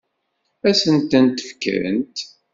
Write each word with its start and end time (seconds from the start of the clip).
Ad 0.67 0.75
sen-tent-fkent? 0.79 2.17